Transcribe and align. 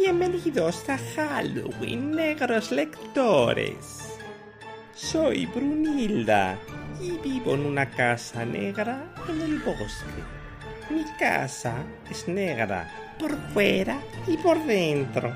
Bienvenidos 0.00 0.88
a 0.88 0.96
Halloween, 1.16 2.12
negros 2.12 2.70
lectores. 2.70 4.16
Soy 4.94 5.46
Brunilda 5.46 6.56
y 7.00 7.18
vivo 7.18 7.54
en 7.54 7.66
una 7.66 7.90
casa 7.90 8.44
negra 8.44 9.12
en 9.28 9.40
el 9.40 9.58
bosque. 9.58 10.22
Mi 10.88 11.04
casa 11.18 11.74
es 12.08 12.28
negra 12.28 12.88
por 13.18 13.36
fuera 13.52 14.00
y 14.28 14.36
por 14.36 14.64
dentro. 14.64 15.34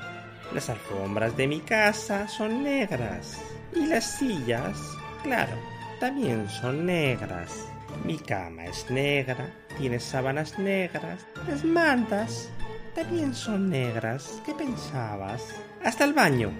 Las 0.53 0.69
alfombras 0.69 1.35
de 1.35 1.47
mi 1.47 1.59
casa 1.59 2.27
son 2.29 2.63
negras 2.63 3.41
y 3.75 3.85
las 3.87 4.17
sillas, 4.17 4.77
claro, 5.23 5.57
también 5.99 6.47
son 6.49 6.85
negras. 6.85 7.67
Mi 8.05 8.17
cama 8.17 8.65
es 8.65 8.89
negra, 8.89 9.51
tiene 9.77 9.99
sábanas 9.99 10.57
negras, 10.57 11.25
las 11.47 11.65
mantas 11.65 12.49
también 12.93 13.33
son 13.33 13.69
negras. 13.69 14.41
¿Qué 14.45 14.53
pensabas? 14.53 15.43
Hasta 15.83 16.03
el 16.05 16.13
baño. 16.13 16.51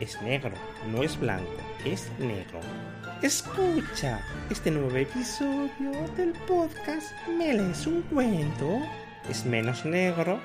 Es 0.00 0.20
negro, 0.22 0.54
no 0.90 1.02
es 1.02 1.18
blanco, 1.18 1.50
es 1.84 2.10
negro. 2.18 2.60
Escucha 3.22 4.20
este 4.50 4.70
nuevo 4.70 4.96
episodio 4.96 5.92
del 6.16 6.32
podcast 6.48 7.12
¿Me 7.28 7.54
lees 7.54 7.86
un 7.86 8.02
cuento? 8.02 8.80
Es 9.28 9.44
menos 9.44 9.84
negro 9.84 10.40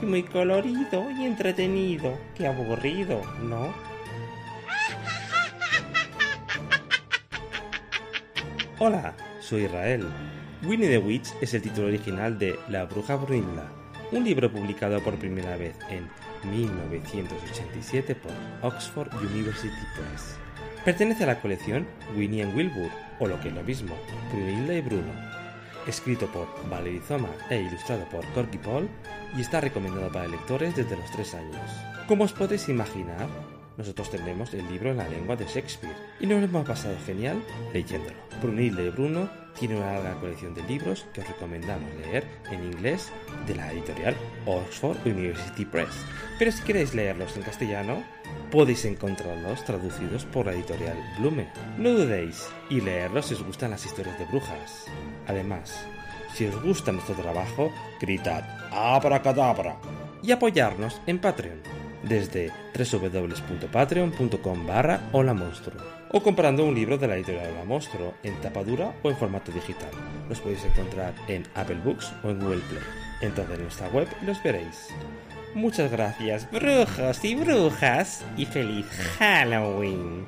y 0.00 0.06
muy 0.06 0.22
colorido 0.22 1.10
y 1.10 1.26
entretenido 1.26 2.18
que 2.34 2.46
aburrido, 2.46 3.20
¿no? 3.42 3.74
Hola, 8.78 9.14
soy 9.40 9.64
Israel. 9.64 10.08
Winnie 10.62 10.88
the 10.88 10.98
Witch 10.98 11.28
es 11.42 11.52
el 11.52 11.60
título 11.60 11.88
original 11.88 12.38
de 12.38 12.58
La 12.68 12.84
Bruja 12.86 13.16
Brunilda, 13.16 13.70
un 14.12 14.24
libro 14.24 14.50
publicado 14.50 15.00
por 15.00 15.14
primera 15.16 15.56
vez 15.56 15.76
en 15.90 16.08
1987 16.50 18.14
por 18.14 18.32
Oxford 18.62 19.12
University 19.14 19.68
Press. 19.96 20.36
Pertenece 20.84 21.24
a 21.24 21.28
la 21.28 21.40
colección 21.40 21.86
Winnie 22.16 22.42
and 22.42 22.56
Wilbur, 22.56 22.90
o 23.18 23.26
lo 23.26 23.40
que 23.40 23.48
es 23.48 23.54
lo 23.54 23.62
mismo, 23.62 23.94
Brunilda 24.30 24.74
y 24.74 24.80
Bruno, 24.82 25.12
escrito 25.86 26.26
por 26.26 26.46
Valerie 26.68 27.00
Zoma 27.00 27.30
e 27.48 27.60
ilustrado 27.60 28.04
por 28.10 28.24
Corky 28.32 28.58
Paul, 28.58 28.88
y 29.36 29.40
está 29.40 29.60
recomendado 29.60 30.12
para 30.12 30.28
lectores 30.28 30.76
desde 30.76 30.96
los 30.96 31.10
3 31.12 31.34
años. 31.34 31.70
Como 32.06 32.24
os 32.24 32.32
podéis 32.32 32.68
imaginar, 32.68 33.28
nosotros 33.76 34.10
tenemos 34.10 34.54
el 34.54 34.68
libro 34.70 34.90
en 34.90 34.98
la 34.98 35.08
lengua 35.08 35.36
de 35.36 35.46
Shakespeare 35.46 35.96
y 36.20 36.26
nos 36.26 36.38
lo 36.38 36.44
hemos 36.44 36.66
pasado 36.66 36.94
genial 37.04 37.42
leyéndolo. 37.72 38.16
Brunilda 38.40 38.82
y 38.82 38.90
Bruno 38.90 39.28
tiene 39.58 39.76
una 39.76 39.92
larga 39.92 40.14
colección 40.20 40.54
de 40.54 40.62
libros 40.64 41.06
que 41.12 41.20
os 41.20 41.28
recomendamos 41.28 41.92
leer 41.94 42.24
en 42.50 42.64
inglés 42.64 43.10
de 43.46 43.54
la 43.54 43.72
editorial 43.72 44.16
Oxford 44.46 44.96
University 45.04 45.64
Press. 45.64 45.94
Pero 46.38 46.52
si 46.52 46.62
queréis 46.62 46.94
leerlos 46.94 47.36
en 47.36 47.42
castellano, 47.42 48.02
podéis 48.50 48.84
encontrarlos 48.84 49.64
traducidos 49.64 50.24
por 50.24 50.46
la 50.46 50.52
editorial 50.52 50.96
Blume. 51.18 51.48
No 51.78 51.90
dudéis 51.90 52.48
y 52.70 52.80
leerlos 52.80 53.26
si 53.26 53.34
os 53.34 53.42
gustan 53.42 53.70
las 53.70 53.84
historias 53.86 54.18
de 54.18 54.26
brujas. 54.26 54.86
Además, 55.26 55.86
si 56.34 56.46
os 56.46 56.62
gusta 56.62 56.92
nuestro 56.92 57.14
trabajo, 57.14 57.72
gritad 58.00 58.42
¡Abracadabra! 58.72 59.76
y 60.22 60.32
apoyarnos 60.32 61.00
en 61.06 61.18
Patreon 61.18 61.60
desde 62.02 62.50
www.patreon.com 62.74 64.66
barra 64.66 65.00
Monstruo 65.12 66.03
o 66.16 66.22
comprando 66.22 66.64
un 66.64 66.76
libro 66.76 66.96
de 66.96 67.08
la 67.08 67.16
editorial 67.16 67.50
Hola 67.50 67.64
Monstruo 67.64 68.14
en 68.22 68.40
tapadura 68.40 68.94
o 69.02 69.10
en 69.10 69.16
formato 69.16 69.50
digital. 69.50 69.90
Los 70.28 70.38
podéis 70.38 70.64
encontrar 70.64 71.12
en 71.26 71.42
Apple 71.56 71.80
Books 71.84 72.12
o 72.22 72.30
en 72.30 72.38
Google 72.38 72.62
Play. 72.68 72.82
Entrad 73.20 73.50
en 73.50 73.62
nuestra 73.62 73.88
web 73.88 74.06
los 74.22 74.40
veréis. 74.40 74.90
Muchas 75.54 75.90
gracias, 75.90 76.48
brujos 76.52 77.24
y 77.24 77.34
brujas, 77.34 78.24
y 78.36 78.46
feliz 78.46 78.86
Halloween. 79.18 80.24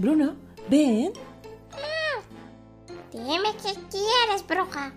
Bruno, 0.00 0.34
ven. 0.70 1.12
Dime 3.12 3.50
qué 3.62 3.74
quieres, 3.90 4.46
bruja. 4.48 4.94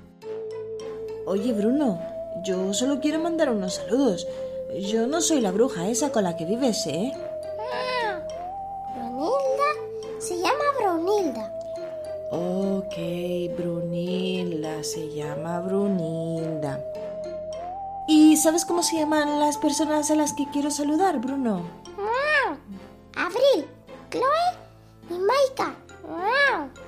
Oye, 1.26 1.52
Bruno, 1.52 2.00
yo 2.46 2.74
solo 2.74 3.02
quiero 3.02 3.20
mandar 3.20 3.50
unos 3.50 3.74
saludos. 3.74 4.26
Yo 4.80 5.06
no 5.06 5.20
soy 5.20 5.42
la 5.42 5.52
bruja 5.52 5.90
esa 5.90 6.14
con 6.14 6.24
la 6.24 6.38
que 6.38 6.46
vives, 6.46 6.88
¿eh? 6.88 7.12
Brunilda 8.96 10.20
se 10.20 10.38
llama 10.38 10.64
Brunilda. 10.80 11.52
Ok, 12.32 13.58
Brunilda, 13.58 14.86
se 14.86 15.14
llama 15.14 15.60
Brunilda. 15.60 16.80
¿Y 18.08 18.38
sabes 18.38 18.64
cómo 18.64 18.82
se 18.84 19.00
llaman 19.00 19.42
las 19.42 19.58
personas 19.58 20.10
a 20.12 20.16
las 20.16 20.32
que 20.32 20.50
quiero 20.54 20.72
saludar, 20.72 21.20
Bruno? 21.20 21.62
Abril, 23.18 23.68
Chloe. 24.10 24.53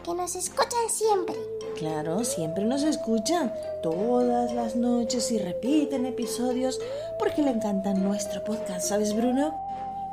Que 0.05 0.13
nos 0.13 0.35
escuchan 0.35 0.89
siempre. 0.89 1.35
Claro, 1.77 2.23
siempre 2.23 2.63
nos 2.63 2.83
escuchan 2.83 3.51
todas 3.81 4.53
las 4.53 4.75
noches 4.75 5.31
y 5.31 5.39
repiten 5.39 6.05
episodios 6.05 6.79
porque 7.17 7.41
le 7.41 7.49
encanta 7.49 7.93
nuestro 7.93 8.43
podcast, 8.43 8.87
¿sabes 8.87 9.15
Bruno? 9.15 9.59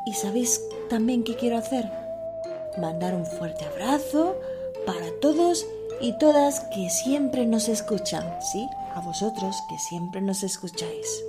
Y 0.06 0.14
sabéis 0.14 0.60
también 0.88 1.24
qué 1.24 1.36
quiero 1.36 1.58
hacer? 1.58 1.90
Mandar 2.78 3.14
un 3.14 3.26
fuerte 3.26 3.66
abrazo 3.66 4.36
para 4.86 5.06
todos 5.20 5.66
y 6.00 6.16
todas 6.18 6.60
que 6.74 6.88
siempre 6.88 7.44
nos 7.46 7.68
escuchan, 7.68 8.24
¿sí? 8.40 8.66
A 8.94 9.00
vosotros 9.00 9.56
que 9.68 9.78
siempre 9.78 10.20
nos 10.22 10.42
escucháis. 10.42 11.22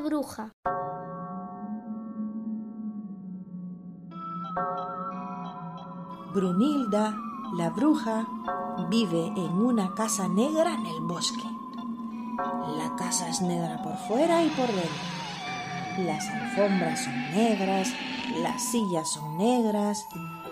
Bruja. 0.00 0.52
Brunilda, 6.34 7.16
la 7.56 7.70
bruja, 7.70 8.26
vive 8.88 9.26
en 9.26 9.52
una 9.52 9.94
casa 9.94 10.28
negra 10.28 10.74
en 10.74 10.86
el 10.86 11.00
bosque. 11.02 11.48
La 12.76 12.94
casa 12.96 13.28
es 13.28 13.40
negra 13.42 13.82
por 13.82 13.96
fuera 13.96 14.42
y 14.42 14.48
por 14.50 14.66
dentro. 14.66 15.20
Las 15.98 16.28
alfombras 16.28 17.04
son 17.04 17.14
negras, 17.32 17.92
las 18.42 18.62
sillas 18.62 19.10
son 19.10 19.38
negras, 19.38 20.06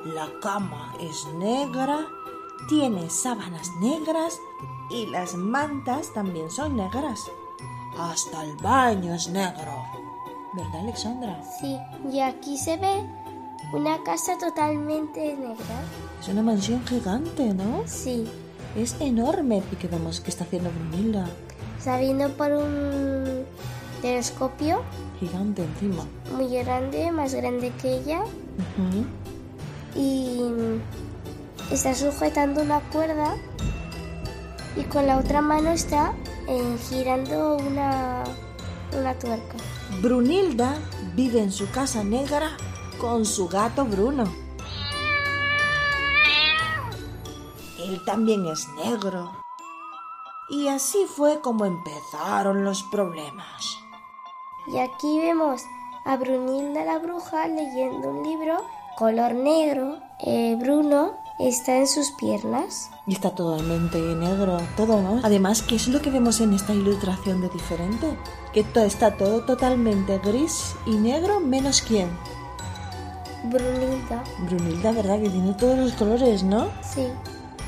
la 0.04 0.28
cama 0.40 0.92
es 1.00 1.26
negra, 1.34 2.06
tiene 2.68 3.08
sábanas 3.08 3.70
negras 3.80 4.40
y 4.90 5.06
las 5.06 5.36
mantas 5.36 6.12
también 6.12 6.50
son 6.50 6.76
negras. 6.76 7.30
Hasta 7.98 8.44
el 8.44 8.56
baño 8.56 9.14
es 9.14 9.28
negro. 9.28 9.84
¿Verdad, 10.54 10.80
Alexandra? 10.82 11.40
Sí, 11.60 11.76
y 12.12 12.20
aquí 12.20 12.56
se 12.56 12.76
ve 12.76 13.04
una 13.72 14.02
casa 14.02 14.38
totalmente 14.38 15.36
negra. 15.36 15.82
Es 16.20 16.28
una 16.28 16.42
mansión 16.42 16.84
gigante, 16.86 17.52
¿no? 17.54 17.82
Sí, 17.86 18.26
Es 18.76 18.96
enorme. 19.00 19.62
¿Y 19.72 19.76
qué 19.76 19.88
vemos 19.88 20.20
que 20.20 20.30
está 20.30 20.44
haciendo 20.44 20.70
Brunilda? 20.70 21.26
está 21.78 21.98
viendo 21.98 22.28
por 22.36 22.50
un 22.52 23.44
telescopio 24.02 24.82
Gigante 25.20 25.62
encima. 25.64 26.04
muy 26.36 26.48
grande, 26.58 27.10
más 27.12 27.34
grande 27.34 27.72
que 27.80 27.98
ella, 27.98 28.22
y 29.96 30.40
está 31.72 31.94
sujetando 31.94 32.62
una 32.62 32.80
cuerda 32.90 33.36
y 34.76 34.82
con 34.84 35.06
la 35.06 35.18
otra 35.18 35.40
mano 35.40 35.70
está 35.70 36.12
eh, 36.48 36.78
girando 36.88 37.56
una, 37.56 38.24
una 38.98 39.18
tuerca. 39.18 39.56
Brunilda 40.00 40.76
vive 41.14 41.42
en 41.42 41.52
su 41.52 41.70
casa 41.70 42.02
negra 42.02 42.56
con 42.98 43.24
su 43.24 43.48
gato 43.48 43.84
Bruno. 43.84 44.24
Él 47.78 48.02
también 48.04 48.46
es 48.46 48.66
negro. 48.84 49.32
Y 50.50 50.68
así 50.68 51.04
fue 51.06 51.40
como 51.40 51.66
empezaron 51.66 52.64
los 52.64 52.82
problemas. 52.84 53.78
Y 54.66 54.78
aquí 54.78 55.20
vemos 55.20 55.62
a 56.04 56.16
Brunilda 56.16 56.84
la 56.84 56.98
bruja 56.98 57.46
leyendo 57.46 58.10
un 58.10 58.22
libro 58.22 58.64
color 58.96 59.34
negro. 59.34 59.98
Eh, 60.20 60.56
Bruno 60.58 61.16
está 61.38 61.76
en 61.78 61.86
sus 61.86 62.10
piernas. 62.12 62.90
Y 63.06 63.14
está 63.14 63.30
totalmente 63.34 63.98
negro, 63.98 64.58
todo, 64.76 65.00
¿no? 65.00 65.20
Además, 65.22 65.62
¿qué 65.62 65.76
es 65.76 65.88
lo 65.88 66.00
que 66.02 66.10
vemos 66.10 66.40
en 66.40 66.52
esta 66.52 66.74
ilustración 66.74 67.40
de 67.40 67.48
diferente? 67.48 68.18
Que 68.52 68.64
to- 68.64 68.80
está 68.82 69.16
todo 69.16 69.42
totalmente 69.44 70.18
gris 70.18 70.74
y 70.86 70.92
negro, 70.96 71.40
menos 71.40 71.80
quién. 71.82 72.08
Brunilda, 73.44 74.24
Brunilda, 74.40 74.92
¿verdad? 74.92 75.20
Que 75.22 75.30
tiene 75.30 75.52
todos 75.54 75.78
los 75.78 75.92
colores, 75.92 76.42
¿no? 76.42 76.68
sí. 76.82 77.06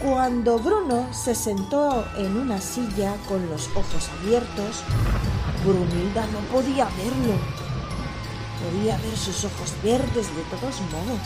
Cuando 0.02 0.58
Bruno 0.58 1.06
se 1.12 1.34
sentó 1.34 2.06
en 2.16 2.34
una 2.38 2.58
silla 2.58 3.14
con 3.28 3.50
los 3.50 3.68
ojos 3.76 4.08
abiertos, 4.18 4.82
Brunilda 5.62 6.26
no 6.28 6.38
podía 6.50 6.86
verlo. 6.86 7.34
Podía 8.64 8.96
ver 8.96 9.14
sus 9.14 9.44
ojos 9.44 9.74
verdes 9.84 10.34
de 10.34 10.42
todos 10.44 10.80
modos. 10.90 11.20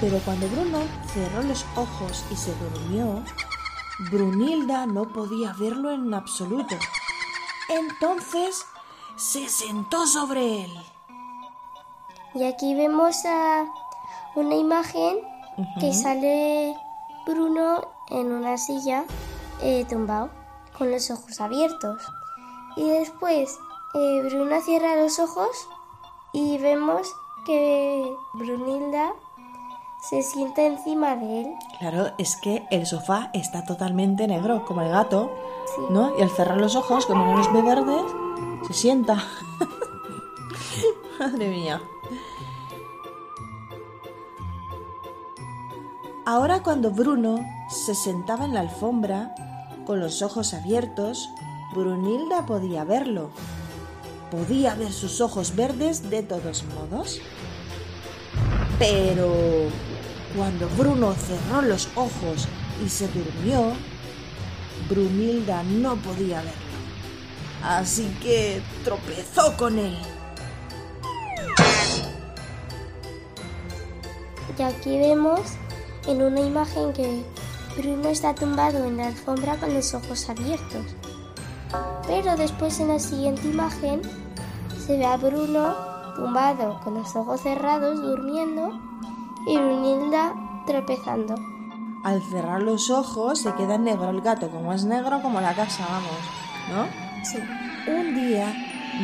Pero 0.00 0.18
cuando 0.24 0.48
Bruno 0.48 0.78
cerró 1.12 1.42
los 1.42 1.64
ojos 1.74 2.24
y 2.30 2.36
se 2.36 2.54
durmió, 2.54 3.24
Brunilda 4.10 4.86
no 4.86 5.08
podía 5.08 5.52
verlo 5.58 5.90
en 5.90 6.14
absoluto. 6.14 6.76
Entonces 7.68 8.64
se 9.16 9.48
sentó 9.48 10.06
sobre 10.06 10.64
él. 10.64 10.72
Y 12.34 12.44
aquí 12.44 12.74
vemos 12.74 13.24
a 13.24 13.66
una 14.36 14.54
imagen 14.54 15.18
que 15.80 15.92
sale 15.92 16.76
Bruno 17.26 17.88
en 18.10 18.30
una 18.30 18.56
silla 18.56 19.04
eh, 19.60 19.84
tumbado 19.88 20.30
con 20.76 20.92
los 20.92 21.10
ojos 21.10 21.40
abiertos. 21.40 22.00
Y 22.76 22.88
después 22.88 23.58
eh, 23.94 24.22
Bruno 24.30 24.60
cierra 24.60 24.94
los 24.94 25.18
ojos 25.18 25.68
y 26.32 26.58
vemos 26.58 27.12
que 27.44 28.14
Brunilda 28.34 29.12
se 30.00 30.22
sienta 30.22 30.62
encima 30.62 31.16
de 31.16 31.40
él. 31.40 31.54
Claro, 31.78 32.12
es 32.18 32.36
que 32.36 32.66
el 32.70 32.86
sofá 32.86 33.30
está 33.32 33.64
totalmente 33.64 34.26
negro, 34.26 34.64
como 34.64 34.82
el 34.82 34.88
gato, 34.90 35.30
Sí. 35.76 35.82
¿no? 35.90 36.18
Y 36.18 36.22
al 36.22 36.30
cerrar 36.30 36.58
los 36.58 36.76
ojos, 36.76 37.04
como 37.06 37.24
no 37.26 37.36
los 37.36 37.52
ve 37.52 37.62
verdes, 37.62 38.02
se 38.66 38.72
sienta. 38.72 39.14
Madre 41.20 41.48
mía. 41.50 41.80
Ahora 46.24 46.62
cuando 46.62 46.90
Bruno 46.90 47.38
se 47.68 47.94
sentaba 47.94 48.44
en 48.44 48.54
la 48.54 48.60
alfombra, 48.60 49.34
con 49.86 50.00
los 50.00 50.22
ojos 50.22 50.54
abiertos, 50.54 51.30
Brunilda 51.74 52.46
podía 52.46 52.84
verlo. 52.84 53.30
Podía 54.30 54.74
ver 54.74 54.92
sus 54.92 55.20
ojos 55.22 55.56
verdes 55.56 56.10
de 56.10 56.22
todos 56.22 56.64
modos. 56.74 57.20
Pero 58.78 59.32
cuando 60.36 60.68
Bruno 60.76 61.14
cerró 61.14 61.62
los 61.62 61.88
ojos 61.94 62.48
y 62.84 62.88
se 62.88 63.08
durmió, 63.08 63.72
Brunilda 64.88 65.62
no 65.62 65.96
podía 65.96 66.38
verlo. 66.38 66.68
Así 67.62 68.06
que 68.22 68.62
tropezó 68.84 69.56
con 69.56 69.78
él. 69.78 69.98
Y 74.58 74.62
aquí 74.62 74.98
vemos 74.98 75.40
en 76.06 76.22
una 76.22 76.40
imagen 76.40 76.92
que 76.92 77.22
Bruno 77.76 78.08
está 78.08 78.34
tumbado 78.34 78.84
en 78.84 78.96
la 78.96 79.06
alfombra 79.08 79.56
con 79.56 79.72
los 79.72 79.94
ojos 79.94 80.28
abiertos. 80.28 80.84
Pero 82.06 82.36
después 82.36 82.80
en 82.80 82.88
la 82.88 82.98
siguiente 82.98 83.46
imagen 83.46 84.02
se 84.84 84.96
ve 84.96 85.04
a 85.04 85.16
Bruno 85.16 85.76
tumbado 86.16 86.80
con 86.82 86.94
los 86.94 87.14
ojos 87.14 87.42
cerrados 87.42 88.00
durmiendo 88.02 88.80
y 89.48 89.56
Brunilda 89.56 90.34
tropezando. 90.66 91.34
Al 92.04 92.22
cerrar 92.22 92.62
los 92.62 92.90
ojos 92.90 93.40
se 93.40 93.54
queda 93.54 93.78
negro 93.78 94.10
el 94.10 94.20
gato, 94.20 94.50
como 94.50 94.72
es 94.72 94.84
negro 94.84 95.22
como 95.22 95.40
la 95.40 95.54
casa, 95.54 95.86
vamos, 95.88 96.10
¿no? 96.70 97.24
Sí. 97.24 97.38
Un 97.90 98.14
día, 98.14 98.52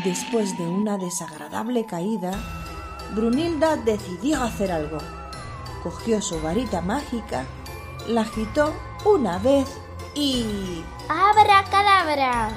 después 0.05 0.57
de 0.59 0.67
una 0.67 0.99
desagradable 0.99 1.87
caída, 1.87 2.33
Brunilda 3.15 3.77
decidió 3.77 4.43
hacer 4.43 4.71
algo. 4.71 4.99
Cogió 5.83 6.21
su 6.21 6.41
varita 6.41 6.83
mágica, 6.83 7.45
la 8.07 8.23
agitó 8.23 8.75
una 9.05 9.39
vez 9.39 9.69
y... 10.15 10.85
¡Abra 11.09 11.65
cadabra! 11.71 12.51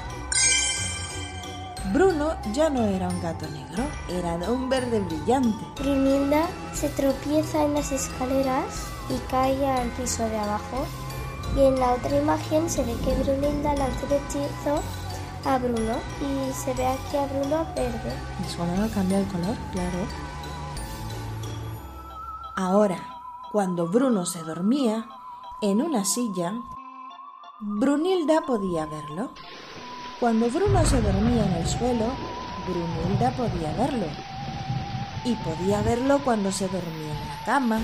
Bruno 1.92 2.36
ya 2.52 2.68
no 2.68 2.84
era 2.84 3.08
un 3.08 3.20
gato 3.22 3.46
negro, 3.48 3.84
era 4.08 4.34
un 4.50 4.68
verde 4.68 5.00
brillante. 5.00 5.64
Brunilda 5.82 6.46
se 6.78 6.88
tropieza 6.90 7.64
en 7.64 7.74
las 7.74 7.90
escaleras 7.90 8.86
y 9.10 9.18
cae 9.28 9.68
al 9.68 9.88
piso 9.90 10.22
de 10.28 10.38
abajo. 10.38 10.86
Y 11.56 11.62
en 11.62 11.80
la 11.80 11.94
otra 11.94 12.16
imagen 12.16 12.70
se 12.70 12.84
ve 12.84 12.94
que 13.04 13.16
Brunilda 13.16 13.74
lanza 13.74 14.06
el 14.06 14.12
hechizo 14.12 14.80
a 15.44 15.58
Bruno 15.58 15.96
y 16.20 16.52
se 16.52 16.72
ve 16.74 16.86
aquí 16.86 17.16
a 17.16 17.26
Bruno 17.26 17.66
verde. 17.74 18.12
Y 18.46 18.48
solo 18.48 18.76
no 18.76 18.88
cambia 18.90 19.18
el 19.18 19.26
color, 19.26 19.56
claro. 19.72 19.98
Ahora, 22.54 22.98
cuando 23.50 23.88
Bruno 23.88 24.24
se 24.24 24.44
dormía 24.44 25.08
en 25.60 25.82
una 25.82 26.04
silla, 26.04 26.52
Brunilda 27.58 28.42
podía 28.42 28.86
verlo. 28.86 29.30
Cuando 30.20 30.48
Bruno 30.48 30.84
se 30.84 31.02
dormía 31.02 31.44
en 31.44 31.52
el 31.54 31.66
suelo, 31.66 32.06
Brunilda 32.68 33.32
podía 33.32 33.72
verlo. 33.72 34.06
Y 35.28 35.34
podía 35.34 35.82
verlo 35.82 36.20
cuando 36.24 36.50
se 36.50 36.68
dormía 36.68 37.12
en 37.12 37.28
la 37.28 37.44
cama. 37.44 37.80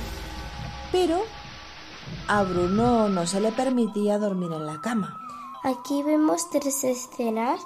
Pero 0.91 1.21
a 2.27 2.43
Bruno 2.43 3.11
no 3.11 3.27
se 3.27 3.39
le 3.39 3.53
permitía 3.53 4.19
dormir 4.19 4.51
en 4.51 4.65
la 4.65 4.81
cama. 4.81 5.19
Aquí 5.63 6.03
vemos 6.03 6.49
tres 6.49 6.85
escenas. 6.85 7.61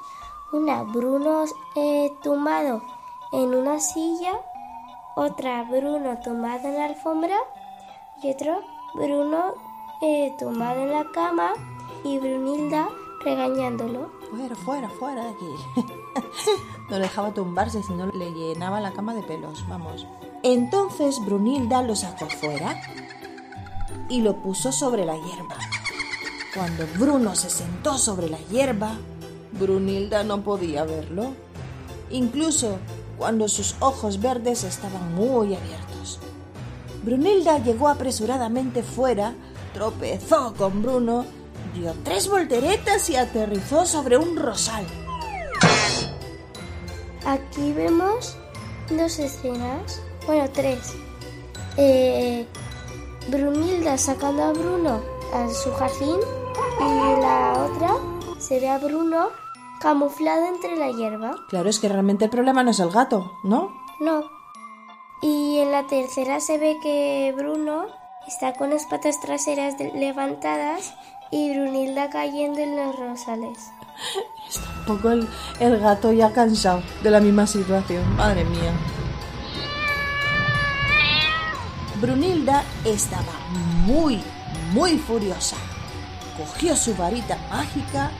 Una, 0.51 0.83
Bruno 0.83 1.45
eh, 1.77 2.13
tumbado 2.25 2.83
en 3.31 3.55
una 3.55 3.79
silla. 3.79 4.33
Otra, 5.15 5.63
Bruno 5.63 6.19
tumbado 6.25 6.67
en 6.67 6.75
la 6.75 6.87
alfombra. 6.87 7.37
Y 8.21 8.33
otro, 8.33 8.61
Bruno 8.95 9.55
eh, 10.03 10.35
tumbado 10.41 10.81
en 10.81 10.91
la 10.91 11.05
cama. 11.13 11.53
Y 12.03 12.19
Brunilda 12.19 12.89
regañándolo. 13.21 14.11
Fuera, 14.29 14.57
fuera, 14.57 14.89
fuera 14.89 15.23
de 15.23 15.31
aquí. 15.31 15.55
no 16.91 16.99
dejaba 16.99 17.35
tumbarse, 17.35 17.83
sino 17.83 18.07
le 18.07 18.31
llenaba 18.31 18.81
la 18.81 18.93
cama 18.93 19.15
de 19.15 19.23
pelos, 19.23 19.67
vamos. 19.69 20.07
Entonces 20.43 21.19
Brunilda 21.25 21.83
lo 21.83 21.97
sacó 21.97 22.27
fuera 22.27 22.81
y 24.09 24.21
lo 24.21 24.37
puso 24.37 24.73
sobre 24.73 25.05
la 25.05 25.15
hierba. 25.15 25.57
Cuando 26.55 26.87
Bruno 26.99 27.35
se 27.35 27.51
sentó 27.51 27.99
sobre 27.99 28.29
la 28.29 28.39
hierba, 28.51 28.93
Brunilda 29.53 30.25
no 30.25 30.43
podía 30.43 30.85
verlo, 30.85 31.33
incluso 32.11 32.79
cuando 33.17 33.49
sus 33.49 33.75
ojos 33.81 34.21
verdes 34.21 34.65
estaban 34.65 35.15
muy 35.15 35.55
abiertos. 35.55 36.21
Brunilda 37.03 37.59
llegó 37.59 37.89
apresuradamente 37.89 38.83
fuera, 38.83 39.35
tropezó 39.75 40.55
con 40.55 40.83
Bruno, 40.83 41.25
dio 41.75 41.95
tres 42.05 42.29
volteretas 42.29 43.11
y 43.11 43.17
aterrizó 43.17 43.87
sobre 43.87 44.17
un 44.17 44.37
rosal. 44.37 44.87
Aquí 47.29 47.75
vemos 47.75 48.39
dos 48.89 49.19
escenas, 49.19 50.01
bueno, 50.27 50.49
tres. 50.51 50.97
Eh, 51.77 52.47
Brunilda 53.29 53.99
sacando 53.99 54.45
a 54.45 54.53
Bruno 54.55 55.03
a 55.35 55.47
su 55.51 55.71
jardín 55.75 56.17
y 56.81 57.21
la 57.21 57.69
otra 57.71 57.91
se 58.39 58.61
ve 58.61 58.71
a 58.71 58.79
Bruno 58.79 59.29
camuflado 59.79 60.47
entre 60.47 60.77
la 60.77 60.91
hierba. 60.91 61.37
Claro, 61.51 61.69
es 61.69 61.79
que 61.79 61.91
realmente 61.91 62.25
el 62.25 62.31
problema 62.31 62.63
no 62.63 62.71
es 62.71 62.81
el 62.81 62.89
gato, 62.89 63.31
¿no? 63.45 63.77
No. 64.01 64.23
Y 65.21 65.59
en 65.59 65.71
la 65.71 65.87
tercera 65.87 66.41
se 66.41 66.57
ve 66.57 66.79
que 66.83 67.35
Bruno 67.37 67.89
está 68.27 68.55
con 68.55 68.71
las 68.71 68.87
patas 68.87 69.21
traseras 69.21 69.75
levantadas 69.79 70.95
y 71.31 71.53
Brunilda 71.53 72.09
cayendo 72.09 72.61
en 72.61 72.75
los 72.75 72.97
rosales. 72.97 73.71
Está 74.49 74.69
un 74.79 74.85
poco 74.85 75.11
el, 75.11 75.29
el 75.61 75.79
gato 75.79 76.13
ya 76.13 76.33
cansado 76.33 76.83
de 77.03 77.11
la 77.11 77.21
misma 77.21 77.47
situación. 77.47 78.17
Madre 78.17 78.45
mía. 78.45 78.73
Brunilda 82.01 82.65
estaba 82.85 83.33
muy, 83.85 84.23
muy 84.73 84.99
furiosa. 84.99 85.57
Cogió 86.37 86.77
su 86.77 86.95
varita 86.95 87.37
mágica, 87.51 88.13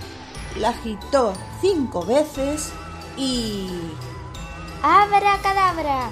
la 0.57 0.71
agitó 0.71 1.33
cinco 1.61 2.05
veces 2.05 2.73
y... 3.17 3.69
¡Abra 4.83 5.39
cadabra! 5.43 6.11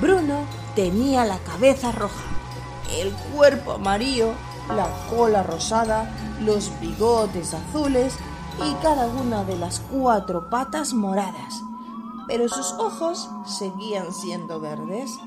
Bruno 0.00 0.46
tenía 0.74 1.24
la 1.24 1.38
cabeza 1.38 1.92
roja, 1.92 2.24
el 2.98 3.12
cuerpo 3.12 3.72
amarillo, 3.72 4.32
la 4.74 4.88
cola 5.10 5.42
rosada, 5.42 6.08
los 6.44 6.70
bigotes 6.80 7.54
azules 7.54 8.14
y 8.64 8.74
cada 8.82 9.06
una 9.06 9.44
de 9.44 9.56
las 9.58 9.80
cuatro 9.80 10.48
patas 10.50 10.94
moradas 10.94 11.62
pero 12.28 12.46
sus 12.48 12.72
ojos 12.74 13.28
seguían 13.46 14.12
siendo 14.12 14.60
verdes. 14.60 15.18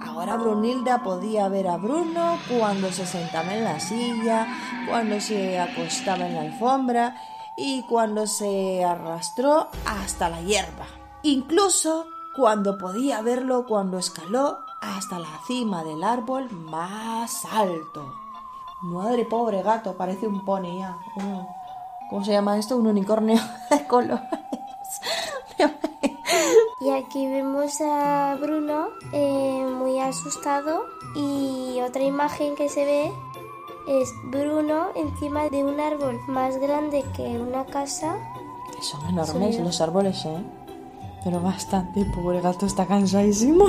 Ahora 0.00 0.36
Brunilda 0.36 1.02
podía 1.02 1.48
ver 1.48 1.68
a 1.68 1.76
Bruno 1.76 2.38
cuando 2.58 2.90
se 2.90 3.06
sentaba 3.06 3.54
en 3.54 3.64
la 3.64 3.78
silla, 3.78 4.46
cuando 4.88 5.20
se 5.20 5.60
acostaba 5.60 6.26
en 6.26 6.34
la 6.34 6.40
alfombra 6.40 7.16
y 7.56 7.82
cuando 7.82 8.26
se 8.26 8.82
arrastró 8.84 9.68
hasta 9.84 10.30
la 10.30 10.40
hierba. 10.40 10.86
Incluso 11.22 12.06
cuando 12.34 12.78
podía 12.78 13.20
verlo 13.20 13.66
cuando 13.66 13.98
escaló 13.98 14.58
hasta 14.80 15.18
la 15.18 15.40
cima 15.46 15.84
del 15.84 16.02
árbol 16.02 16.50
más 16.50 17.44
alto. 17.44 18.25
Madre 18.86 19.24
pobre 19.24 19.62
gato, 19.62 19.96
parece 19.96 20.28
un 20.28 20.44
pony 20.44 20.78
ya. 20.78 20.96
¿Cómo 22.08 22.24
se 22.24 22.32
llama 22.32 22.56
esto? 22.56 22.76
Un 22.76 22.86
unicornio 22.86 23.38
de 23.70 23.86
colores. 23.86 24.22
Y 26.78 26.90
aquí 26.90 27.26
vemos 27.26 27.80
a 27.80 28.36
Bruno 28.40 28.88
eh, 29.10 29.66
muy 29.76 29.98
asustado 29.98 30.84
y 31.16 31.80
otra 31.80 32.04
imagen 32.04 32.54
que 32.54 32.68
se 32.68 32.84
ve 32.84 33.12
es 33.88 34.12
Bruno 34.24 34.88
encima 34.94 35.48
de 35.48 35.64
un 35.64 35.80
árbol 35.80 36.20
más 36.28 36.58
grande 36.58 37.04
que 37.16 37.40
una 37.40 37.64
casa. 37.64 38.16
Son 38.80 39.04
enormes 39.08 39.58
los 39.58 39.80
árboles, 39.80 40.24
¿eh? 40.26 40.38
Pero 41.24 41.40
bastante, 41.40 42.04
pobre 42.04 42.40
gato 42.40 42.66
está 42.66 42.86
cansadísimo. 42.86 43.66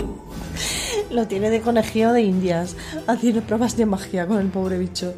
Lo 1.09 1.25
tiene 1.27 1.49
de 1.49 1.61
conejillo 1.61 2.11
de 2.11 2.21
indias, 2.21 2.75
haciendo 3.07 3.41
pruebas 3.41 3.77
de 3.77 3.85
magia 3.85 4.27
con 4.27 4.39
el 4.39 4.47
pobre 4.47 4.77
bicho. 4.77 5.13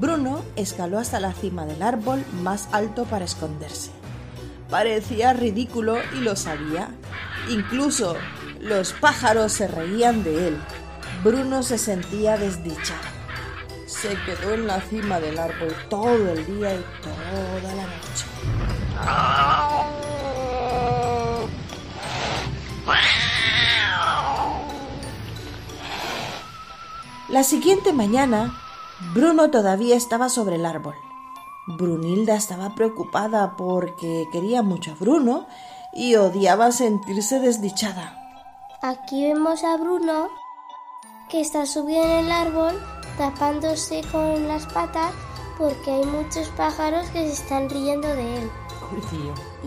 Bruno 0.00 0.42
escaló 0.54 0.98
hasta 0.98 1.18
la 1.18 1.32
cima 1.32 1.66
del 1.66 1.82
árbol 1.82 2.24
más 2.42 2.68
alto 2.70 3.04
para 3.04 3.24
esconderse. 3.24 3.90
Parecía 4.70 5.32
ridículo 5.32 5.96
y 6.16 6.20
lo 6.20 6.36
sabía. 6.36 6.90
Incluso 7.48 8.14
los 8.60 8.92
pájaros 8.92 9.52
se 9.52 9.66
reían 9.66 10.22
de 10.22 10.48
él. 10.48 10.58
Bruno 11.24 11.64
se 11.64 11.78
sentía 11.78 12.36
desdichado. 12.36 13.00
Se 13.86 14.10
quedó 14.24 14.54
en 14.54 14.68
la 14.68 14.80
cima 14.82 15.18
del 15.18 15.38
árbol 15.38 15.74
todo 15.90 16.32
el 16.32 16.46
día 16.46 16.74
y 16.74 16.84
toda 17.02 17.74
la 17.74 17.82
noche. 17.82 18.27
La 27.28 27.42
siguiente 27.42 27.92
mañana, 27.92 28.58
Bruno 29.12 29.50
todavía 29.50 29.96
estaba 29.96 30.30
sobre 30.30 30.56
el 30.56 30.64
árbol. 30.64 30.94
Brunilda 31.66 32.34
estaba 32.34 32.74
preocupada 32.74 33.54
porque 33.54 34.26
quería 34.32 34.62
mucho 34.62 34.92
a 34.92 34.94
Bruno 34.94 35.46
y 35.92 36.14
odiaba 36.14 36.72
sentirse 36.72 37.38
desdichada. 37.38 38.16
Aquí 38.80 39.28
vemos 39.28 39.62
a 39.62 39.76
Bruno 39.76 40.30
que 41.28 41.42
está 41.42 41.66
subido 41.66 42.02
en 42.02 42.24
el 42.24 42.32
árbol 42.32 42.80
tapándose 43.18 44.00
con 44.10 44.48
las 44.48 44.64
patas 44.64 45.12
porque 45.58 45.90
hay 45.90 46.06
muchos 46.06 46.48
pájaros 46.56 47.10
que 47.10 47.26
se 47.26 47.42
están 47.42 47.68
riendo 47.68 48.08
de 48.08 48.38
él. 48.38 48.50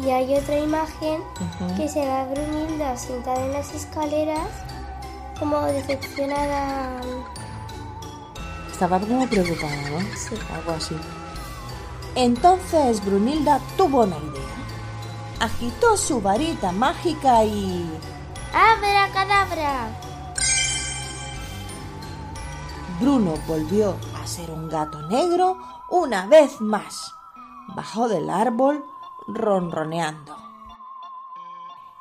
Y 0.03 0.09
hay 0.09 0.33
otra 0.33 0.57
imagen 0.57 1.21
que 1.77 1.87
se 1.87 1.99
ve 1.99 2.11
a 2.11 2.25
Brunilda 2.25 2.97
sentada 2.97 3.45
en 3.45 3.51
las 3.51 3.71
escaleras 3.75 4.47
como 5.37 5.61
decepcionada. 5.65 6.99
Estaba 8.81 9.00
como 9.00 9.27
preocupada, 9.27 9.75
¿no? 9.91 10.00
Sí. 10.17 10.35
Algo 10.55 10.71
así. 10.71 10.95
Entonces 12.15 13.05
Brunilda 13.05 13.59
tuvo 13.77 14.05
una 14.05 14.17
idea. 14.17 14.55
Agitó 15.39 15.95
su 15.95 16.19
varita 16.19 16.71
mágica 16.71 17.43
y... 17.43 17.88
¡Abra 18.51 19.07
cadabra! 19.13 19.88
Bruno 23.00 23.35
volvió 23.47 23.97
a 24.19 24.25
ser 24.25 24.50
un 24.50 24.67
gato 24.67 25.00
negro 25.09 25.59
una 25.91 26.25
vez 26.25 26.59
más. 26.59 27.13
Bajó 27.75 28.07
del 28.07 28.31
árbol 28.31 28.83
ronroneando. 29.27 30.35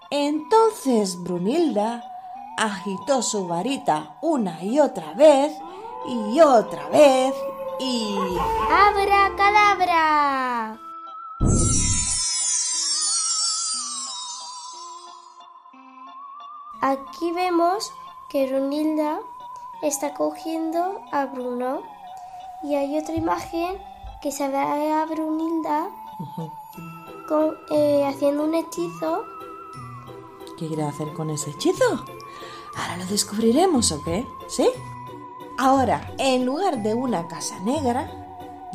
Entonces 0.08 1.22
Brunilda 1.22 2.02
agitó 2.56 3.20
su 3.20 3.46
varita 3.46 4.16
una 4.22 4.64
y 4.64 4.80
otra 4.80 5.12
vez 5.12 5.52
y 6.06 6.40
otra 6.40 6.88
vez 6.88 7.34
y... 7.78 8.16
¡Abra 8.70 9.32
cadabra! 9.36 10.78
Aquí 16.82 17.32
vemos 17.32 17.92
que 18.30 18.46
Brunilda 18.46 19.20
está 19.82 20.14
cogiendo 20.14 21.00
a 21.12 21.26
Bruno 21.26 21.82
y 22.62 22.74
hay 22.74 22.98
otra 22.98 23.14
imagen 23.14 23.78
que 24.22 24.32
se 24.32 24.48
ve 24.48 24.56
a 24.92 25.04
Brunilda 25.06 25.90
eh, 27.70 28.04
haciendo 28.06 28.44
un 28.44 28.54
hechizo. 28.54 29.24
¿Qué 30.58 30.66
quiere 30.66 30.82
hacer 30.82 31.12
con 31.12 31.30
ese 31.30 31.50
hechizo? 31.50 32.04
Ahora 32.76 32.96
lo 32.98 33.06
descubriremos, 33.06 33.92
¿o 33.92 34.02
qué? 34.02 34.26
¿Sí? 34.48 34.68
Ahora, 35.62 36.00
en 36.16 36.46
lugar 36.46 36.82
de 36.82 36.94
una 36.94 37.28
casa 37.28 37.60
negra, 37.60 38.10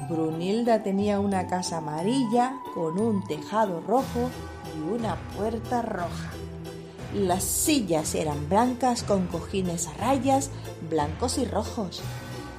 Brunilda 0.08 0.84
tenía 0.84 1.20
una 1.20 1.48
casa 1.48 1.78
amarilla 1.78 2.58
con 2.76 3.00
un 3.00 3.24
tejado 3.24 3.82
rojo 3.82 4.30
y 4.78 4.94
una 4.94 5.16
puerta 5.36 5.82
roja. 5.82 6.32
Las 7.16 7.44
sillas 7.44 8.14
eran 8.14 8.48
blancas 8.50 9.02
con 9.02 9.26
cojines 9.26 9.88
a 9.88 9.94
rayas 9.96 10.52
blancos 10.88 11.40
y 11.40 11.46
rojos. 11.46 12.04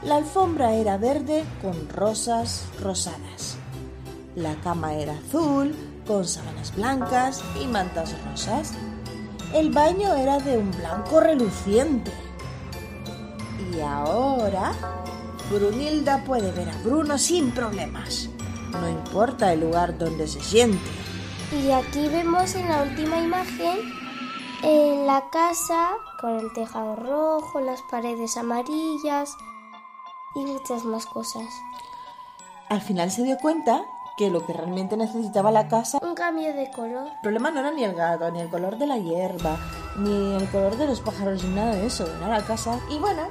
La 0.03 0.17
alfombra 0.17 0.73
era 0.73 0.97
verde 0.97 1.45
con 1.63 1.89
rosas 1.89 2.65
rosadas. 2.83 3.59
La 4.35 4.57
cama 4.57 4.95
era 4.95 5.13
azul 5.13 5.73
con 6.05 6.25
sábanas 6.25 6.75
blancas 6.75 7.45
y 7.63 7.69
mantas 7.69 8.13
rosas. 8.25 8.73
El 9.55 9.71
baño 9.71 10.17
era 10.17 10.41
de 10.41 10.59
un 10.59 10.73
blanco 10.73 11.21
reluciente. 11.21 12.26
Y 13.77 13.81
ahora 13.81 14.73
Brunilda 15.51 16.25
puede 16.25 16.51
ver 16.53 16.69
a 16.71 16.77
Bruno 16.79 17.19
sin 17.19 17.51
problemas. 17.51 18.29
No 18.73 18.89
importa 18.89 19.53
el 19.53 19.61
lugar 19.61 19.99
donde 19.99 20.27
se 20.27 20.41
siente. 20.41 20.79
Y 21.53 21.71
aquí 21.71 22.09
vemos 22.09 22.55
en 22.55 22.69
la 22.69 22.83
última 22.83 23.19
imagen 23.21 23.79
en 24.63 25.07
la 25.07 25.29
casa 25.31 25.91
con 26.21 26.39
el 26.39 26.53
tejado 26.53 26.97
rojo, 26.97 27.61
las 27.61 27.83
paredes 27.83 28.37
amarillas 28.37 29.37
y 30.35 30.41
muchas 30.41 30.85
más 30.85 31.07
cosas. 31.07 31.47
Al 32.69 32.81
final 32.81 33.11
se 33.11 33.23
dio 33.23 33.37
cuenta 33.39 33.85
que 34.17 34.31
lo 34.31 34.45
que 34.45 34.55
realmente 34.55 34.97
necesitaba 34.97 35.51
la 35.51 35.69
casa 35.69 35.99
Un 36.03 36.15
cambio 36.15 36.55
de 36.55 36.71
color. 36.71 37.07
El 37.07 37.21
problema 37.23 37.51
no 37.51 37.61
era 37.61 37.71
ni 37.71 37.85
el 37.85 37.95
gato, 37.95 38.31
ni 38.31 38.41
el 38.41 38.49
color 38.49 38.79
de 38.79 38.87
la 38.87 38.97
hierba, 38.97 39.59
ni 39.99 40.35
el 40.35 40.49
color 40.49 40.77
de 40.77 40.87
los 40.87 41.01
pájaros, 41.01 41.45
ni 41.45 41.55
nada 41.55 41.75
de 41.75 41.87
eso, 41.87 42.07
era 42.17 42.29
la 42.29 42.43
casa. 42.43 42.81
Y 42.91 42.99
bueno, 42.99 43.23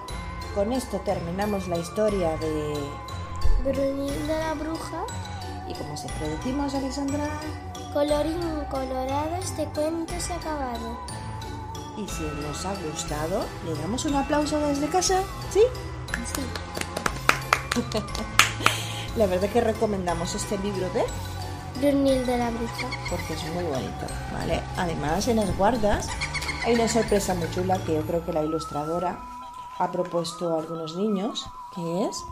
con 0.55 0.71
esto 0.71 0.99
terminamos 1.01 1.67
la 1.67 1.77
historia 1.77 2.37
de... 2.37 2.73
Brunilda 3.63 4.39
la 4.39 4.53
bruja, 4.53 5.03
Y 5.67 5.73
como 5.73 5.97
siempre 5.97 6.29
decimos, 6.29 6.73
Alexandra, 6.73 7.27
colorín 7.93 8.39
colorado, 8.71 9.35
este 9.35 9.65
cuento 9.65 10.13
se 10.17 10.31
ha 10.33 10.37
acabado. 10.37 10.97
y 11.97 12.07
si 12.07 12.23
nos 12.23 12.65
ha 12.65 12.73
gustado, 12.75 13.45
le 13.65 13.75
damos 13.75 14.05
un 14.05 14.15
aplauso 14.15 14.57
desde 14.59 14.87
casa, 14.87 15.23
¿sí? 15.51 15.61
Sí. 16.33 16.41
La 19.17 19.27
verdad 19.27 19.49
que 19.49 19.61
recomendamos 19.61 20.35
este 20.35 20.57
libro 20.59 20.89
de... 20.91 21.03
Brunilda 21.79 22.37
la 22.37 22.49
bruja. 22.51 22.87
porque 23.09 23.33
es 23.33 23.43
muy 23.53 23.63
bonito, 23.65 24.05
¿vale? 24.31 24.61
Además, 24.77 25.27
en 25.27 25.37
las 25.37 25.57
guardas 25.57 26.07
hay 26.65 26.75
una 26.75 26.87
sorpresa 26.87 27.33
muy 27.33 27.49
chula 27.51 27.77
que 27.79 27.95
yo 27.95 28.01
creo 28.03 28.25
que 28.25 28.31
la 28.31 28.43
ilustradora 28.43 29.34
ha 29.77 29.91
propuesto 29.91 30.55
a 30.55 30.59
algunos 30.59 30.95
niños, 30.95 31.45
que 31.73 32.05
es 32.05 32.25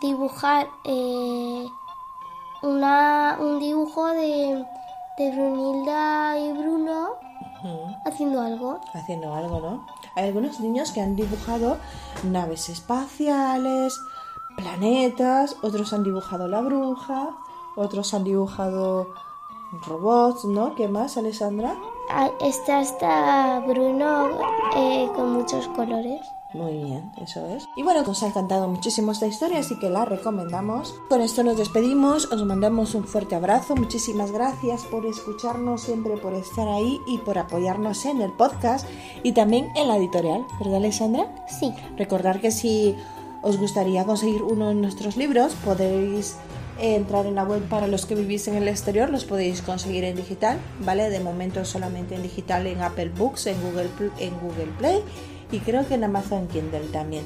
Dibujar 0.00 0.68
eh, 0.84 1.66
una, 2.62 3.36
un 3.40 3.58
dibujo 3.58 4.06
de, 4.06 4.64
de 5.18 5.30
Brunilda 5.32 6.38
y 6.38 6.52
Bruno 6.52 7.08
haciendo 8.04 8.40
algo. 8.40 8.80
haciendo 8.94 9.34
algo, 9.34 9.58
¿no? 9.58 9.86
Hay 10.14 10.28
algunos 10.28 10.60
niños 10.60 10.92
que 10.92 11.00
han 11.00 11.16
dibujado 11.16 11.78
naves 12.22 12.68
espaciales, 12.68 14.00
planetas, 14.56 15.56
otros 15.62 15.92
han 15.92 16.04
dibujado 16.04 16.46
la 16.46 16.60
bruja, 16.60 17.30
otros 17.76 18.14
han 18.14 18.22
dibujado 18.24 19.08
robots, 19.86 20.44
¿no? 20.44 20.74
¿Qué 20.76 20.86
más, 20.88 21.16
Alessandra? 21.16 21.74
Ah, 22.08 22.30
Está 22.40 22.78
hasta 22.78 23.60
Bruno 23.66 24.28
eh, 24.76 25.10
con 25.14 25.32
muchos 25.32 25.66
colores. 25.68 26.20
Muy 26.54 26.78
bien, 26.82 27.12
eso 27.20 27.46
es. 27.46 27.68
Y 27.76 27.82
bueno, 27.82 28.02
nos 28.02 28.22
ha 28.22 28.28
encantado 28.28 28.68
muchísimo 28.68 29.12
esta 29.12 29.26
historia, 29.26 29.58
así 29.58 29.78
que 29.78 29.90
la 29.90 30.06
recomendamos. 30.06 30.94
Con 31.08 31.20
esto 31.20 31.42
nos 31.42 31.58
despedimos, 31.58 32.32
os 32.32 32.44
mandamos 32.44 32.94
un 32.94 33.04
fuerte 33.04 33.34
abrazo, 33.34 33.76
muchísimas 33.76 34.32
gracias 34.32 34.84
por 34.84 35.04
escucharnos 35.04 35.82
siempre, 35.82 36.16
por 36.16 36.32
estar 36.32 36.66
ahí 36.68 37.00
y 37.06 37.18
por 37.18 37.36
apoyarnos 37.36 38.06
en 38.06 38.22
el 38.22 38.32
podcast 38.32 38.88
y 39.22 39.32
también 39.32 39.68
en 39.76 39.88
la 39.88 39.98
editorial, 39.98 40.46
¿verdad 40.58 40.76
Alexandra? 40.76 41.34
Sí. 41.48 41.74
Recordar 41.98 42.40
que 42.40 42.50
si 42.50 42.96
os 43.42 43.58
gustaría 43.58 44.04
conseguir 44.04 44.42
uno 44.42 44.68
de 44.68 44.74
nuestros 44.74 45.18
libros, 45.18 45.54
podéis 45.64 46.36
eh, 46.80 46.94
entrar 46.94 47.26
en 47.26 47.34
la 47.34 47.44
web 47.44 47.68
para 47.68 47.86
los 47.88 48.06
que 48.06 48.14
vivís 48.14 48.48
en 48.48 48.54
el 48.54 48.68
exterior, 48.68 49.10
los 49.10 49.24
podéis 49.24 49.60
conseguir 49.60 50.04
en 50.04 50.16
digital, 50.16 50.58
¿vale? 50.80 51.10
De 51.10 51.20
momento 51.20 51.64
solamente 51.66 52.14
en 52.14 52.22
digital 52.22 52.66
en 52.66 52.80
Apple 52.80 53.10
Books, 53.10 53.48
en 53.48 53.60
Google, 53.60 53.90
en 54.18 54.38
Google 54.40 54.72
Play 54.78 55.02
y 55.50 55.60
creo 55.60 55.86
que 55.86 55.94
en 55.94 56.04
Amazon 56.04 56.48
Kindle 56.48 56.88
también. 56.92 57.24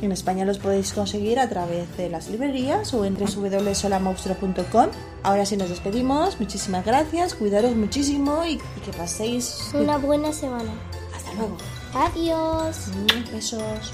En 0.00 0.12
España 0.12 0.44
los 0.44 0.58
podéis 0.58 0.92
conseguir 0.92 1.40
a 1.40 1.48
través 1.48 1.96
de 1.96 2.08
las 2.08 2.28
librerías 2.28 2.94
o 2.94 3.04
en 3.04 3.16
www.solamonstruo.com. 3.16 4.86
Ahora 5.24 5.44
sí 5.44 5.56
nos 5.56 5.70
despedimos, 5.70 6.38
muchísimas 6.38 6.84
gracias, 6.84 7.34
cuidaros 7.34 7.74
muchísimo 7.74 8.44
y, 8.44 8.52
y 8.52 8.80
que 8.84 8.92
paséis... 8.92 9.70
Una 9.74 9.98
buena 9.98 10.32
semana. 10.32 10.70
Hasta 11.16 11.34
luego. 11.34 11.56
Adiós. 11.94 12.88
Mm, 12.94 13.32
Besos. 13.32 13.92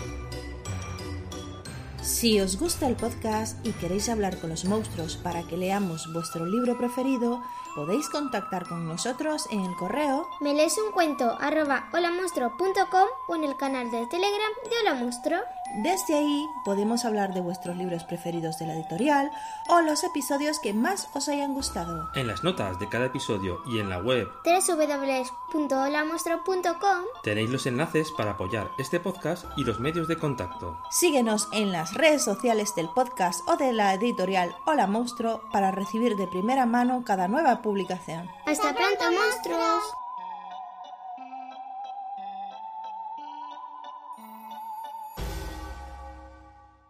Si 2.02 2.38
os 2.38 2.58
gusta 2.58 2.86
el 2.86 2.96
podcast 2.96 3.66
y 3.66 3.70
queréis 3.72 4.10
hablar 4.10 4.38
con 4.38 4.50
los 4.50 4.66
monstruos 4.66 5.16
para 5.16 5.42
que 5.44 5.56
leamos 5.56 6.12
vuestro 6.12 6.44
libro 6.44 6.76
preferido, 6.76 7.40
podéis 7.74 8.08
contactar 8.08 8.66
con 8.66 8.86
nosotros 8.86 9.46
en 9.50 9.60
el 9.60 9.74
correo 9.74 10.26
Me 10.40 10.54
lees 10.54 10.78
un 10.78 10.92
cuento 10.92 11.36
arroba 11.40 11.88
holamonstruo.com 11.92 13.08
o 13.28 13.36
en 13.36 13.44
el 13.44 13.56
canal 13.56 13.90
de 13.90 14.06
Telegram 14.06 14.52
de 14.64 14.70
Hola 14.80 14.94
Monstruo. 14.94 15.40
Desde 15.82 16.14
ahí 16.14 16.46
podemos 16.64 17.04
hablar 17.04 17.34
de 17.34 17.40
vuestros 17.40 17.76
libros 17.76 18.04
preferidos 18.04 18.58
de 18.58 18.66
la 18.66 18.74
editorial 18.74 19.32
o 19.68 19.80
los 19.80 20.04
episodios 20.04 20.60
que 20.60 20.72
más 20.72 21.08
os 21.14 21.28
hayan 21.28 21.52
gustado. 21.54 22.08
En 22.14 22.28
las 22.28 22.44
notas 22.44 22.78
de 22.78 22.88
cada 22.88 23.06
episodio 23.06 23.60
y 23.66 23.80
en 23.80 23.90
la 23.90 23.98
web 23.98 24.28
www.holamonstruo.com 24.44 27.04
tenéis 27.22 27.50
los 27.50 27.66
enlaces 27.66 28.12
para 28.12 28.30
apoyar 28.32 28.70
este 28.78 29.00
podcast 29.00 29.46
y 29.56 29.64
los 29.64 29.80
medios 29.80 30.06
de 30.06 30.16
contacto. 30.16 30.78
Síguenos 30.90 31.48
en 31.52 31.72
las 31.72 31.94
redes 31.94 32.22
sociales 32.22 32.74
del 32.76 32.90
podcast 32.90 33.40
o 33.48 33.56
de 33.56 33.72
la 33.72 33.94
editorial 33.94 34.54
Hola 34.66 34.86
Monstruo 34.86 35.40
para 35.50 35.70
recibir 35.70 36.16
de 36.16 36.28
primera 36.28 36.66
mano 36.66 37.02
cada 37.04 37.26
nueva 37.26 37.62
publicación. 37.64 38.30
Hasta 38.44 38.74
pronto, 38.74 39.10
monstruos. 39.10 40.03